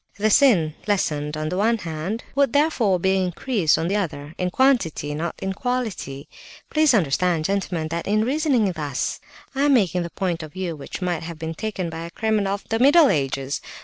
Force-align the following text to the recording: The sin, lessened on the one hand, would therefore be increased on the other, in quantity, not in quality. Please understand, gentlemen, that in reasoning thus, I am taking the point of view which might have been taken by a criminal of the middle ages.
The 0.17 0.31
sin, 0.31 0.73
lessened 0.87 1.37
on 1.37 1.49
the 1.49 1.57
one 1.57 1.77
hand, 1.77 2.23
would 2.33 2.53
therefore 2.53 2.99
be 2.99 3.17
increased 3.23 3.77
on 3.77 3.87
the 3.87 3.97
other, 3.97 4.33
in 4.39 4.49
quantity, 4.49 5.13
not 5.13 5.35
in 5.37 5.53
quality. 5.53 6.27
Please 6.71 6.95
understand, 6.95 7.45
gentlemen, 7.45 7.89
that 7.89 8.07
in 8.07 8.25
reasoning 8.25 8.71
thus, 8.71 9.19
I 9.53 9.61
am 9.65 9.75
taking 9.75 10.01
the 10.01 10.09
point 10.09 10.41
of 10.41 10.53
view 10.53 10.75
which 10.75 11.03
might 11.03 11.21
have 11.21 11.37
been 11.37 11.53
taken 11.53 11.91
by 11.91 12.03
a 12.03 12.09
criminal 12.09 12.55
of 12.55 12.63
the 12.69 12.79
middle 12.79 13.09
ages. 13.09 13.61